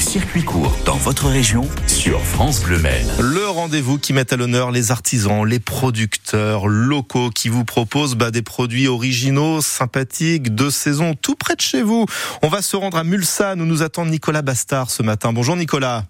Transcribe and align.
circuits 0.00 0.42
courts 0.42 0.76
dans 0.86 0.96
votre 0.96 1.28
région 1.28 1.68
sur 1.86 2.20
France 2.20 2.64
Bleu 2.64 2.78
Maine. 2.78 3.06
Le 3.20 3.46
rendez-vous 3.46 3.98
qui 3.98 4.12
met 4.12 4.32
à 4.32 4.36
l'honneur 4.36 4.70
les 4.70 4.90
artisans, 4.90 5.44
les 5.44 5.60
producteurs 5.60 6.66
locaux 6.66 7.28
qui 7.28 7.48
vous 7.48 7.64
proposent 7.64 8.16
bah, 8.16 8.30
des 8.30 8.42
produits 8.42 8.88
originaux, 8.88 9.60
sympathiques, 9.60 10.54
de 10.54 10.70
saison, 10.70 11.14
tout 11.14 11.34
près 11.34 11.54
de 11.54 11.60
chez 11.60 11.82
vous. 11.82 12.06
On 12.42 12.48
va 12.48 12.62
se 12.62 12.76
rendre 12.76 12.96
à 12.96 13.04
Mulsanne 13.04 13.60
où 13.60 13.66
nous 13.66 13.82
attend 13.82 14.06
Nicolas 14.06 14.42
Bastard 14.42 14.90
ce 14.90 15.02
matin. 15.02 15.32
Bonjour 15.32 15.54
Nicolas. 15.54 16.04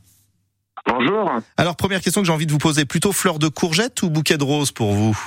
Bonjour. 0.86 1.30
Alors 1.56 1.76
première 1.76 2.00
question 2.00 2.20
que 2.20 2.26
j'ai 2.26 2.32
envie 2.32 2.46
de 2.46 2.52
vous 2.52 2.58
poser, 2.58 2.84
plutôt 2.84 3.12
fleur 3.12 3.38
de 3.38 3.48
courgette 3.48 4.02
ou 4.02 4.10
bouquet 4.10 4.38
de 4.38 4.44
rose 4.44 4.70
pour 4.70 4.92
vous? 4.92 5.18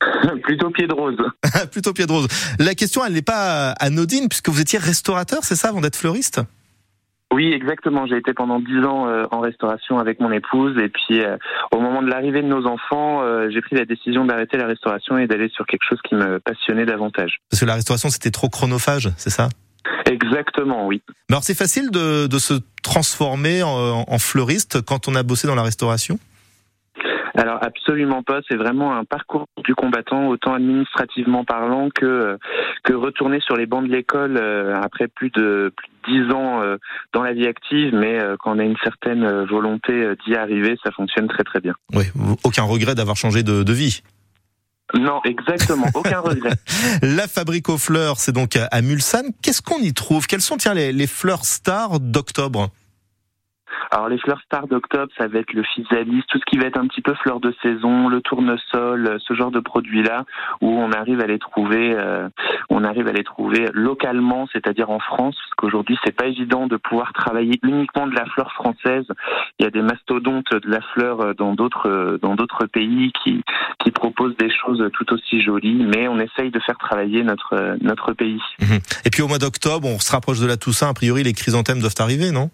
Plutôt 0.42 0.70
pied 0.70 0.88
de 0.88 0.92
rose. 0.92 1.16
Plutôt 1.70 1.92
pied 1.92 2.06
de 2.06 2.12
rose. 2.12 2.26
La 2.58 2.74
question, 2.74 3.04
elle 3.04 3.12
n'est 3.12 3.22
pas 3.22 3.70
anodine 3.78 4.28
puisque 4.28 4.48
vous 4.48 4.60
étiez 4.60 4.80
restaurateur, 4.80 5.44
c'est 5.44 5.54
ça, 5.54 5.68
avant 5.68 5.80
d'être 5.80 5.96
fleuriste? 5.96 6.40
Oui, 7.32 7.52
exactement. 7.52 8.06
J'ai 8.06 8.18
été 8.18 8.34
pendant 8.34 8.60
dix 8.60 8.84
ans 8.84 9.08
euh, 9.08 9.24
en 9.30 9.40
restauration 9.40 9.98
avec 9.98 10.20
mon 10.20 10.30
épouse 10.30 10.76
et 10.78 10.88
puis 10.88 11.22
euh, 11.22 11.36
au 11.72 11.80
moment 11.80 12.02
de 12.02 12.08
l'arrivée 12.08 12.42
de 12.42 12.46
nos 12.46 12.66
enfants, 12.66 13.22
euh, 13.22 13.48
j'ai 13.50 13.60
pris 13.60 13.76
la 13.76 13.84
décision 13.84 14.24
d'arrêter 14.24 14.58
la 14.58 14.66
restauration 14.66 15.18
et 15.18 15.26
d'aller 15.26 15.48
sur 15.54 15.66
quelque 15.66 15.84
chose 15.88 15.98
qui 16.06 16.14
me 16.14 16.38
passionnait 16.40 16.84
davantage. 16.84 17.38
Parce 17.50 17.60
que 17.60 17.66
la 17.66 17.74
restauration, 17.74 18.10
c'était 18.10 18.30
trop 18.30 18.48
chronophage, 18.48 19.10
c'est 19.16 19.30
ça? 19.30 19.48
Exactement, 20.06 20.86
oui. 20.86 21.02
Mais 21.28 21.34
alors 21.34 21.42
c'est 21.42 21.56
facile 21.56 21.90
de, 21.90 22.26
de, 22.26 22.38
se 22.38 22.54
transformer 22.82 23.62
en, 23.62 24.04
en 24.06 24.18
fleuriste 24.18 24.82
quand 24.82 25.08
on 25.08 25.14
a 25.14 25.22
bossé 25.22 25.48
dans 25.48 25.54
la 25.54 25.62
restauration? 25.62 26.18
Alors 27.34 27.58
absolument 27.62 28.22
pas, 28.22 28.40
c'est 28.48 28.56
vraiment 28.56 28.94
un 28.94 29.04
parcours 29.04 29.46
du 29.64 29.74
combattant, 29.74 30.28
autant 30.28 30.54
administrativement 30.54 31.44
parlant 31.44 31.88
que 31.88 32.38
que 32.84 32.92
retourner 32.92 33.40
sur 33.40 33.56
les 33.56 33.66
bancs 33.66 33.86
de 33.86 33.92
l'école 33.92 34.36
euh, 34.36 34.78
après 34.82 35.08
plus 35.08 35.30
de 35.30 35.72
plus 35.76 35.88
de 35.88 36.24
dix 36.26 36.34
ans 36.34 36.60
euh, 36.60 36.76
dans 37.12 37.22
la 37.22 37.32
vie 37.32 37.46
active, 37.46 37.94
mais 37.94 38.20
euh, 38.20 38.36
quand 38.38 38.56
on 38.56 38.58
a 38.58 38.64
une 38.64 38.76
certaine 38.82 39.44
volonté 39.44 40.14
d'y 40.26 40.34
arriver, 40.34 40.76
ça 40.84 40.90
fonctionne 40.92 41.28
très 41.28 41.44
très 41.44 41.60
bien. 41.60 41.74
Oui, 41.94 42.04
aucun 42.44 42.64
regret 42.64 42.94
d'avoir 42.94 43.16
changé 43.16 43.42
de, 43.42 43.62
de 43.62 43.72
vie? 43.72 44.02
Non, 44.94 45.20
exactement, 45.24 45.86
aucun 45.94 46.20
regret. 46.20 46.52
La 47.00 47.28
fabrique 47.28 47.70
aux 47.70 47.78
fleurs, 47.78 48.18
c'est 48.18 48.32
donc 48.32 48.56
à 48.56 48.82
Mulsanne. 48.82 49.30
Qu'est-ce 49.42 49.62
qu'on 49.62 49.78
y 49.78 49.94
trouve? 49.94 50.26
Quelles 50.26 50.42
sont 50.42 50.58
tiens 50.58 50.74
les, 50.74 50.92
les 50.92 51.06
fleurs 51.06 51.46
stars 51.46 51.98
d'octobre? 51.98 52.68
Alors 53.90 54.08
les 54.08 54.18
fleurs 54.18 54.40
stars 54.42 54.66
d'octobre, 54.66 55.12
ça 55.18 55.28
va 55.28 55.38
être 55.38 55.52
le 55.52 55.62
physalis, 55.62 56.22
tout 56.28 56.38
ce 56.38 56.44
qui 56.44 56.58
va 56.58 56.66
être 56.66 56.78
un 56.78 56.86
petit 56.86 57.02
peu 57.02 57.14
fleurs 57.14 57.40
de 57.40 57.54
saison, 57.62 58.08
le 58.08 58.20
tournesol, 58.20 59.06
euh, 59.06 59.18
ce 59.20 59.34
genre 59.34 59.50
de 59.50 59.60
produits-là, 59.60 60.24
où 60.60 60.68
on 60.68 60.92
arrive 60.92 61.20
à 61.20 61.26
les 61.26 61.38
trouver, 61.38 61.94
euh, 61.96 62.28
on 62.70 62.84
arrive 62.84 63.08
à 63.08 63.12
les 63.12 63.24
trouver 63.24 63.68
localement, 63.72 64.48
c'est-à-dire 64.52 64.90
en 64.90 65.00
France, 65.00 65.36
parce 65.36 65.54
qu'aujourd'hui 65.56 65.98
c'est 66.04 66.16
pas 66.16 66.26
évident 66.26 66.66
de 66.66 66.76
pouvoir 66.76 67.12
travailler 67.12 67.58
uniquement 67.62 68.06
de 68.06 68.14
la 68.14 68.24
fleur 68.26 68.52
française. 68.52 69.04
Il 69.58 69.64
y 69.64 69.66
a 69.66 69.70
des 69.70 69.82
mastodontes 69.82 70.52
de 70.52 70.70
la 70.70 70.80
fleur 70.94 71.20
euh, 71.20 71.34
dans 71.34 71.54
d'autres 71.54 72.18
dans 72.22 72.34
d'autres 72.34 72.66
pays 72.66 73.12
qui 73.22 73.42
qui 73.82 73.90
proposent 73.90 74.36
des 74.36 74.50
choses 74.50 74.88
tout 74.92 75.12
aussi 75.12 75.42
jolies, 75.42 75.84
mais 75.84 76.08
on 76.08 76.18
essaye 76.18 76.50
de 76.50 76.60
faire 76.60 76.78
travailler 76.78 77.22
notre 77.22 77.76
notre 77.80 78.12
pays. 78.12 78.40
Mhm. 78.60 78.78
Et 79.04 79.10
puis 79.10 79.22
au 79.22 79.28
mois 79.28 79.38
d'octobre, 79.38 79.88
on 79.88 79.98
se 79.98 80.12
rapproche 80.12 80.40
de 80.40 80.46
la 80.46 80.56
Toussaint. 80.56 80.88
A 80.88 80.94
priori, 80.94 81.22
les 81.22 81.32
chrysanthèmes 81.32 81.80
doivent 81.80 81.94
arriver, 81.98 82.30
non? 82.30 82.50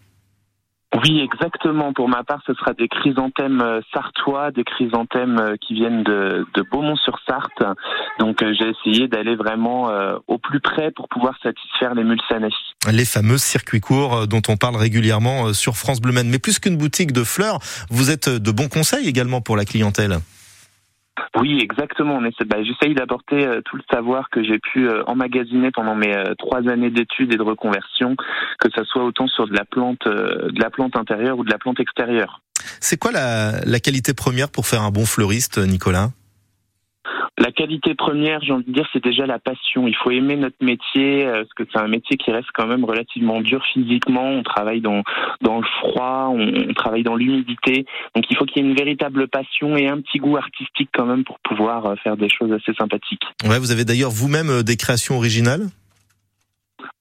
Oui, 0.97 1.21
exactement. 1.21 1.93
Pour 1.93 2.09
ma 2.09 2.25
part, 2.25 2.41
ce 2.47 2.55
sera 2.55 2.73
des 2.73 2.89
chrysanthèmes 2.89 3.61
euh, 3.61 3.81
sartois, 3.93 4.51
des 4.53 4.65
chrysanthèmes 4.65 5.39
euh, 5.39 5.57
qui 5.61 5.75
viennent 5.75 6.03
de, 6.03 6.47
de 6.55 6.65
Beaumont-sur-Sarthe. 6.73 7.63
Donc, 8.19 8.43
euh, 8.43 8.55
j'ai 8.59 8.71
essayé 8.71 9.07
d'aller 9.07 9.37
vraiment 9.37 9.91
au 10.27 10.39
plus 10.39 10.61
près 10.61 10.91
pour 10.91 11.09
pouvoir 11.09 11.35
satisfaire 11.43 11.95
les 11.95 12.05
mulsanais. 12.05 12.49
Les 12.91 13.05
fameux 13.05 13.39
circuits 13.39 13.81
courts 13.81 14.27
dont 14.27 14.43
on 14.49 14.57
parle 14.57 14.77
régulièrement 14.77 15.53
sur 15.53 15.77
France 15.77 16.01
Bleu 16.01 16.13
Mais 16.13 16.39
plus 16.39 16.59
qu'une 16.59 16.77
boutique 16.77 17.13
de 17.13 17.25
fleurs, 17.25 17.59
vous 17.91 18.11
êtes 18.11 18.29
de 18.29 18.51
bons 18.51 18.69
conseils 18.69 19.09
également 19.09 19.41
pour 19.41 19.57
la 19.57 19.65
clientèle. 19.65 20.19
Oui, 21.41 21.59
exactement. 21.61 22.21
Bah, 22.21 22.57
j'essaye 22.63 22.95
d'apporter 22.95 23.47
euh, 23.47 23.61
tout 23.65 23.77
le 23.77 23.83
savoir 23.91 24.31
que 24.31 24.43
j'ai 24.43 24.59
pu 24.59 24.89
euh, 24.89 25.03
emmagasiner 25.07 25.71
pendant 25.71 25.95
mes 25.95 26.15
euh, 26.17 26.35
trois 26.39 26.69
années 26.69 26.91
d'études 26.91 27.33
et 27.33 27.37
de 27.37 27.43
reconversion, 27.43 28.17
que 28.59 28.69
ce 28.75 28.85
soit 28.85 29.05
autant 29.05 29.27
sur 29.29 29.47
de 29.47 29.55
la 29.55 29.65
plante, 29.65 30.07
de 30.07 30.61
la 30.61 30.71
plante 30.71 30.97
intérieure 30.97 31.39
ou 31.39 31.45
de 31.45 31.51
la 31.51 31.59
plante 31.59 31.81
extérieure. 31.81 32.41
C'est 32.81 32.99
quoi 32.99 33.13
la, 33.13 33.61
la 33.65 33.81
qualité 33.81 34.15
première 34.15 34.51
pour 34.51 34.67
faire 34.67 34.83
un 34.83 34.91
bon 34.91 35.07
fleuriste, 35.07 35.59
Nicolas? 35.59 36.11
La 37.39 37.53
qualité 37.53 37.95
première, 37.95 38.41
j'ai 38.43 38.53
envie 38.53 38.65
de 38.65 38.73
dire, 38.73 38.87
c'est 38.93 39.03
déjà 39.03 39.25
la 39.27 39.39
passion. 39.39 39.87
Il 39.87 39.95
faut 39.97 40.11
aimer 40.11 40.37
notre 40.37 40.57
métier, 40.61 41.25
euh, 41.25 41.45
parce 41.45 41.55
que 41.55 41.63
c'est 41.73 41.79
un 41.79 41.89
métier 41.89 42.17
qui 42.17 42.31
reste 42.33 42.49
quand 42.53 42.67
même 42.67 42.85
relativement 42.85 43.41
dur 43.41 43.63
physiquement. 43.73 44.29
On 44.29 44.43
travaille 44.43 44.81
dans, 44.81 45.03
dans 45.41 45.59
le 45.59 45.67
froid, 45.81 46.33
on, 46.35 46.75
travaille 46.75 47.05
dans 47.05 47.17
l'humidité. 47.17 47.87
Donc 48.15 48.25
il 48.31 48.37
faut 48.37 48.45
qu'il 48.45 48.63
y 48.63 48.67
ait 48.67 48.69
une 48.69 48.77
véritable 48.77 49.29
passion 49.29 49.77
et 49.77 49.89
un 49.89 50.01
petit 50.01 50.19
goût 50.19 50.37
artistique 50.37 50.91
quand 50.93 51.07
même 51.07 51.25
pour 51.25 51.39
pouvoir 51.41 51.87
euh, 51.87 51.95
faire 51.97 52.17
des 52.17 52.29
choses 52.29 52.53
assez 52.53 52.75
sympathiques. 52.75 53.23
Ouais, 53.45 53.59
vous 53.59 53.71
avez 53.71 53.85
d'ailleurs 53.85 54.11
vous-même 54.11 54.51
euh, 54.51 54.63
des 54.63 54.77
créations 54.77 55.17
originales? 55.17 55.69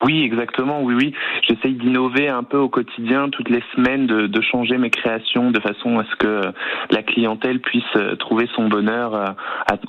Oui, 0.03 0.21
exactement. 0.21 0.83
Oui, 0.83 0.93
oui. 0.93 1.13
J'essaye 1.47 1.73
d'innover 1.73 2.29
un 2.29 2.43
peu 2.43 2.57
au 2.57 2.69
quotidien, 2.69 3.29
toutes 3.29 3.49
les 3.49 3.63
semaines, 3.75 4.05
de, 4.05 4.41
changer 4.41 4.77
mes 4.77 4.91
créations 4.91 5.49
de 5.49 5.59
façon 5.59 5.97
à 5.97 6.05
ce 6.05 6.15
que 6.17 6.41
la 6.91 7.01
clientèle 7.01 7.59
puisse 7.59 7.83
euh, 7.95 8.15
trouver 8.15 8.47
son 8.55 8.69
bonheur 8.69 9.15
euh, 9.15 9.25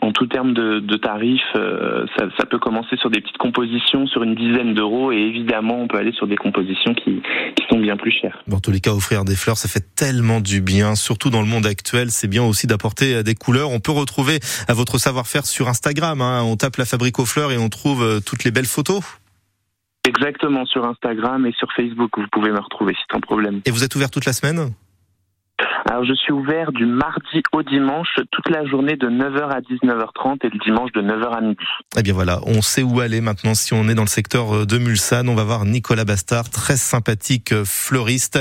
en 0.01 0.13
tout 0.13 0.27
terme 0.27 0.55
de, 0.55 0.81
de 0.81 0.97
tarifs. 0.97 1.43
Euh, 1.55 2.07
ça, 2.17 2.47
peut 2.47 2.59
commencer 2.59 2.97
sur 2.97 3.11
des 3.11 3.21
petites 3.21 3.37
compositions 3.37 4.07
sur 4.07 4.23
une 4.23 4.35
dizaine 4.35 4.73
d'euros 4.73 5.13
et 5.13 5.19
évidemment, 5.19 5.83
on 5.83 5.87
peut 5.87 5.99
aller 5.99 6.13
sur 6.13 6.27
des 6.27 6.37
compositions 6.37 6.95
qui, 6.95 7.23
sont 7.71 7.79
bien 7.79 7.99
plus 7.99 8.11
chères. 8.11 8.43
Dans 8.49 8.61
tous 8.61 8.71
les 8.71 8.81
cas, 8.81 8.93
offrir 8.93 9.27
des 9.27 9.37
fleurs, 9.37 9.59
ça 9.59 9.69
fait 9.69 9.95
tellement 9.95 10.41
du 10.41 10.63
bien, 10.63 10.95
surtout 10.95 11.29
dans 11.29 11.43
le 11.43 11.47
monde 11.47 11.67
actuel. 11.67 12.11
C'est 12.11 12.29
bien 12.29 12.43
aussi 12.43 12.67
d'apporter 12.67 13.23
des 13.23 13.35
couleurs. 13.35 13.71
On 13.71 13.81
peut 13.81 13.93
retrouver 13.93 14.39
votre 14.71 14.97
savoir-faire 14.97 15.45
sur 15.45 15.69
Instagram. 15.69 16.23
Hein. 16.23 16.43
On 16.45 16.57
tape 16.57 16.77
la 16.77 16.87
fabrique 16.87 17.19
aux 17.19 17.27
fleurs 17.27 17.53
et 17.53 17.59
on 17.59 17.69
trouve 17.69 18.23
toutes 18.25 18.45
les 18.45 18.51
belles 18.51 18.65
photos. 18.65 19.18
Exactement, 20.09 20.65
sur 20.65 20.87
Instagram 20.87 21.45
et 21.45 21.53
sur 21.53 21.71
Facebook, 21.77 22.11
vous 22.17 22.27
pouvez 22.33 22.51
me 22.51 22.61
retrouver 22.61 22.97
sans 23.13 23.21
problème. 23.21 23.61
Et 23.67 23.71
vous 23.71 23.85
êtes 23.85 23.95
ouvert 23.95 24.11
toute 24.11 24.25
la 24.25 24.33
semaine? 24.33 24.73
Alors 25.91 26.05
je 26.05 26.15
suis 26.15 26.33
ouvert 26.33 26.73
du 26.73 26.87
mardi 26.87 27.43
au 27.53 27.63
dimanche, 27.63 28.09
toute 28.31 28.49
la 28.49 28.65
journée 28.65 28.97
de 28.97 29.09
9h 29.09 29.51
à 29.51 29.61
19h30 29.61 30.47
et 30.47 30.51
le 30.51 30.59
dimanche 30.65 30.93
de 30.93 31.03
9h 31.03 31.37
à 31.37 31.41
midi. 31.41 31.65
Eh 31.97 32.03
bien 32.03 32.15
voilà, 32.15 32.41
on 32.47 32.63
sait 32.63 32.83
où 32.83 33.01
aller 33.01 33.21
maintenant 33.21 33.55
si 33.55 33.75
on 33.75 33.89
est 33.89 33.95
dans 33.95 34.03
le 34.03 34.09
secteur 34.09 34.55
euh, 34.55 34.67
de 34.67 34.79
Mulsanne. 34.79 35.29
On 35.29 35.35
va 35.35 35.45
voir 35.45 35.65
Nicolas 35.65 36.05
Bastard, 36.05 36.49
très 36.51 36.77
sympathique 36.77 37.53
euh, 37.53 37.65
fleuriste. 37.65 38.39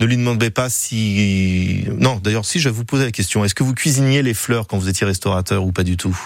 Ne 0.00 0.06
lui 0.06 0.16
demandez 0.16 0.50
pas 0.50 0.68
si... 0.68 1.84
Non, 1.98 2.16
d'ailleurs 2.22 2.44
si 2.44 2.60
je 2.60 2.68
vais 2.68 2.74
vous 2.74 2.84
poser 2.84 3.04
la 3.04 3.12
question, 3.12 3.44
est-ce 3.44 3.54
que 3.54 3.64
vous 3.64 3.74
cuisiniez 3.74 4.22
les 4.22 4.34
fleurs 4.34 4.66
quand 4.66 4.78
vous 4.78 4.88
étiez 4.88 5.06
restaurateur 5.06 5.64
ou 5.64 5.72
pas 5.72 5.84
du 5.84 5.96
tout? 5.96 6.16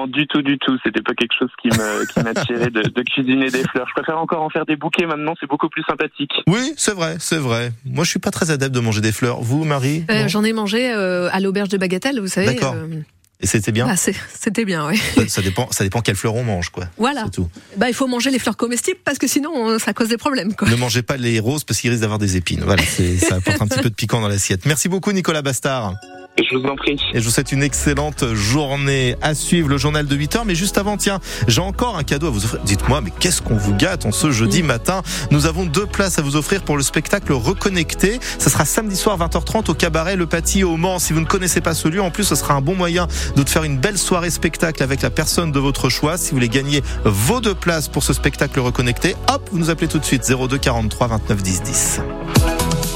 Non, 0.00 0.06
du 0.06 0.26
tout, 0.26 0.42
du 0.42 0.58
tout. 0.58 0.76
C'était 0.84 1.02
pas 1.02 1.14
quelque 1.14 1.34
chose 1.38 1.50
qui 1.60 1.68
me 1.68 2.06
qui 2.06 2.20
m'attirait 2.20 2.70
de, 2.70 2.82
de 2.82 3.02
cuisiner 3.02 3.50
des 3.50 3.62
fleurs. 3.64 3.86
Je 3.88 3.94
préfère 3.94 4.18
encore 4.18 4.42
en 4.42 4.50
faire 4.50 4.66
des 4.66 4.76
bouquets 4.76 5.06
maintenant. 5.06 5.34
C'est 5.40 5.48
beaucoup 5.48 5.68
plus 5.68 5.82
sympathique. 5.88 6.32
Oui, 6.46 6.72
c'est 6.76 6.94
vrai, 6.94 7.16
c'est 7.18 7.36
vrai. 7.36 7.72
Moi, 7.84 8.04
je 8.04 8.10
suis 8.10 8.18
pas 8.18 8.30
très 8.30 8.50
adepte 8.50 8.74
de 8.74 8.80
manger 8.80 9.00
des 9.00 9.12
fleurs. 9.12 9.40
Vous, 9.40 9.64
Marie 9.64 10.04
euh, 10.10 10.28
J'en 10.28 10.44
ai 10.44 10.52
mangé 10.52 10.92
euh, 10.92 11.28
à 11.32 11.40
l'auberge 11.40 11.68
de 11.68 11.78
Bagatelle, 11.78 12.20
vous 12.20 12.28
savez. 12.28 12.46
D'accord. 12.46 12.74
Euh, 12.74 13.02
Et 13.40 13.46
c'était 13.46 13.72
bien. 13.72 13.86
Ah, 13.88 13.96
c'était 13.96 14.64
bien, 14.64 14.86
oui. 14.86 14.98
Ça, 15.28 15.42
dépend, 15.42 15.70
ça 15.70 15.84
dépend 15.84 16.00
quelles 16.00 16.16
fleurs 16.16 16.34
on 16.34 16.44
mange, 16.44 16.70
quoi. 16.70 16.84
Voilà. 16.96 17.26
Tout. 17.32 17.48
Bah, 17.76 17.88
il 17.88 17.94
faut 17.94 18.06
manger 18.06 18.30
les 18.30 18.38
fleurs 18.38 18.56
comestibles 18.56 19.00
parce 19.04 19.18
que 19.18 19.26
sinon, 19.26 19.78
ça 19.78 19.92
cause 19.92 20.08
des 20.08 20.18
problèmes, 20.18 20.54
quoi. 20.54 20.68
Ne 20.68 20.76
mangez 20.76 21.02
pas 21.02 21.16
les 21.16 21.40
roses 21.40 21.64
parce 21.64 21.80
qu'ils 21.80 21.90
risquent 21.90 22.02
d'avoir 22.02 22.18
des 22.18 22.36
épines. 22.36 22.62
Voilà, 22.64 22.82
ça 22.82 23.36
apporte 23.36 23.60
un 23.60 23.66
petit 23.66 23.80
peu 23.80 23.90
de 23.90 23.94
piquant 23.94 24.20
dans 24.20 24.28
l'assiette. 24.28 24.66
Merci 24.66 24.88
beaucoup, 24.88 25.12
Nicolas 25.12 25.42
Bastard. 25.42 25.94
Je 26.42 26.56
vous 26.56 26.64
en 26.64 26.76
prie. 26.76 26.98
Et 27.12 27.20
je 27.20 27.24
vous 27.24 27.30
souhaite 27.30 27.52
une 27.52 27.62
excellente 27.62 28.34
journée 28.34 29.16
à 29.20 29.34
suivre 29.34 29.68
le 29.68 29.76
journal 29.76 30.06
de 30.06 30.16
8 30.16 30.36
heures. 30.36 30.44
Mais 30.44 30.54
juste 30.54 30.78
avant, 30.78 30.96
tiens, 30.96 31.20
j'ai 31.48 31.60
encore 31.60 31.96
un 31.96 32.02
cadeau 32.02 32.28
à 32.28 32.30
vous 32.30 32.44
offrir. 32.44 32.60
Dites-moi, 32.64 33.00
mais 33.00 33.12
qu'est-ce 33.18 33.42
qu'on 33.42 33.56
vous 33.56 33.74
gâte 33.74 34.06
en 34.06 34.12
ce 34.12 34.30
jeudi 34.30 34.62
matin? 34.62 35.02
Nous 35.30 35.46
avons 35.46 35.66
deux 35.66 35.86
places 35.86 36.18
à 36.18 36.22
vous 36.22 36.36
offrir 36.36 36.62
pour 36.62 36.76
le 36.76 36.82
spectacle 36.82 37.32
Reconnecté. 37.32 38.20
Ça 38.38 38.50
sera 38.50 38.64
samedi 38.64 38.96
soir 38.96 39.18
20h30 39.18 39.70
au 39.70 39.74
cabaret 39.74 40.16
Le 40.16 40.26
Paty 40.26 40.64
au 40.64 40.76
Mans. 40.76 40.98
Si 40.98 41.12
vous 41.12 41.20
ne 41.20 41.26
connaissez 41.26 41.60
pas 41.60 41.74
ce 41.74 41.88
lieu, 41.88 42.00
en 42.00 42.10
plus, 42.10 42.24
ce 42.24 42.34
sera 42.34 42.54
un 42.54 42.60
bon 42.60 42.74
moyen 42.74 43.06
de 43.36 43.44
faire 43.48 43.64
une 43.64 43.78
belle 43.78 43.98
soirée 43.98 44.30
spectacle 44.30 44.82
avec 44.82 45.02
la 45.02 45.10
personne 45.10 45.52
de 45.52 45.58
votre 45.58 45.88
choix. 45.88 46.16
Si 46.16 46.30
vous 46.30 46.36
voulez 46.36 46.48
gagner 46.48 46.82
vos 47.04 47.40
deux 47.40 47.54
places 47.54 47.88
pour 47.88 48.02
ce 48.02 48.12
spectacle 48.12 48.60
Reconnecté, 48.60 49.16
hop, 49.28 49.48
vous 49.52 49.58
nous 49.58 49.70
appelez 49.70 49.88
tout 49.88 49.98
de 49.98 50.04
suite 50.04 50.30
02 50.30 50.58
43 50.58 51.08
29 51.08 51.42
10 51.42 51.62
10. 51.62 52.00